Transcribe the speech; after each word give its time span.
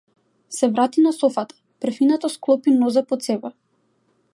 Се 0.59 0.69
врати 0.69 1.01
на 1.07 1.11
софата, 1.19 1.55
префинето 1.85 2.33
склопи 2.37 2.75
нозе 2.81 3.05
под 3.13 3.29
себе. 3.31 3.55